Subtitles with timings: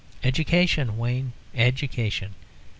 [0.23, 2.33] Education, Wayne, education.